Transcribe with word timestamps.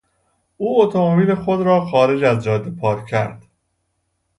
او 0.57 0.81
اتومبیل 0.83 1.35
خود 1.35 1.61
را 1.61 1.85
خارج 1.85 2.23
از 2.23 2.43
جاده 2.43 2.71
پارک 2.71 3.05
کرد. 3.05 3.45